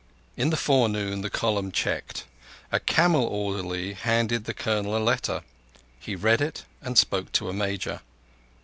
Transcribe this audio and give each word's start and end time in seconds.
In 0.35 0.49
the 0.49 0.57
forenoon 0.57 1.21
the 1.21 1.29
column 1.29 1.71
checked. 1.71 2.25
A 2.71 2.79
camel 2.79 3.23
orderly 3.23 3.93
handed 3.93 4.45
the 4.45 4.53
Colonel 4.55 4.97
a 4.97 4.97
letter. 4.97 5.43
He 5.99 6.15
read 6.15 6.41
it, 6.41 6.63
and 6.81 6.97
spoke 6.97 7.31
to 7.33 7.49
a 7.49 7.53
Major. 7.53 8.01